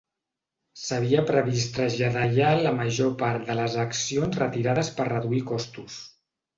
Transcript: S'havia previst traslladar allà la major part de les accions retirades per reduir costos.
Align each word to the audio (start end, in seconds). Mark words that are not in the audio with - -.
S'havia 0.83 1.23
previst 1.31 1.75
traslladar 1.75 2.25
allà 2.31 2.49
la 2.63 2.73
major 2.81 3.15
part 3.23 3.47
de 3.53 3.61
les 3.63 3.79
accions 3.87 4.43
retirades 4.45 4.95
per 5.01 5.11
reduir 5.15 5.49
costos. 5.57 6.05